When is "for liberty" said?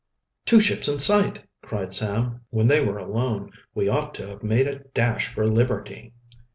5.31-6.15